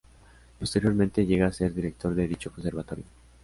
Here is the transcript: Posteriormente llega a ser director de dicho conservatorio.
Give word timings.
Posteriormente 0.59 1.27
llega 1.27 1.45
a 1.45 1.51
ser 1.53 1.75
director 1.75 2.15
de 2.15 2.27
dicho 2.27 2.51
conservatorio. 2.51 3.05